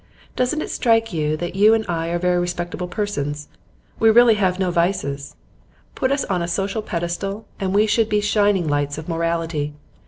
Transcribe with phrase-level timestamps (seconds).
[0.35, 3.49] Doesn't it strike you that you and I are very respectable persons?
[3.99, 5.35] We really have no vices.
[5.93, 9.75] Put us on a social pedestal, and we should be shining lights of morality.